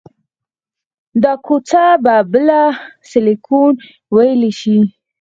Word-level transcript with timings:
دا 1.23 1.33
کوڅه 1.45 1.83
به 2.03 2.15
بله 2.31 2.61
سیلیکون 3.09 3.71
ویلي 4.15 4.51
شي 4.59 4.77